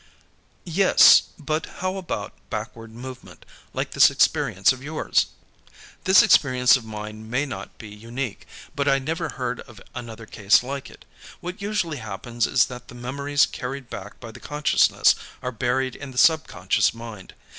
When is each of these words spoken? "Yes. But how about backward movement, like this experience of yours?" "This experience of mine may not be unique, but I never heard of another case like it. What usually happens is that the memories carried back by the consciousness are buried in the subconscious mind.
"Yes. 0.65 1.21
But 1.37 1.67
how 1.77 1.97
about 1.97 2.33
backward 2.49 2.89
movement, 2.91 3.45
like 3.71 3.91
this 3.91 4.09
experience 4.09 4.73
of 4.73 4.81
yours?" 4.81 5.27
"This 6.05 6.23
experience 6.23 6.75
of 6.75 6.83
mine 6.83 7.29
may 7.29 7.45
not 7.45 7.77
be 7.77 7.89
unique, 7.89 8.47
but 8.75 8.87
I 8.87 8.97
never 8.97 9.29
heard 9.29 9.59
of 9.59 9.79
another 9.93 10.25
case 10.25 10.63
like 10.63 10.89
it. 10.89 11.05
What 11.39 11.61
usually 11.61 11.97
happens 11.97 12.47
is 12.47 12.65
that 12.65 12.87
the 12.87 12.95
memories 12.95 13.45
carried 13.45 13.91
back 13.91 14.19
by 14.19 14.31
the 14.31 14.39
consciousness 14.39 15.13
are 15.43 15.51
buried 15.51 15.95
in 15.95 16.09
the 16.09 16.17
subconscious 16.17 16.95
mind. 16.95 17.35